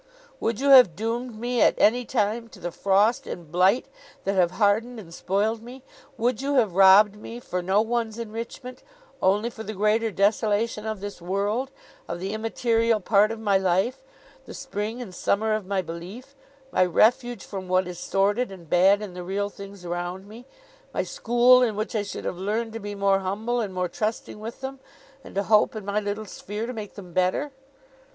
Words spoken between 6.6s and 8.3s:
robbed me—for no one's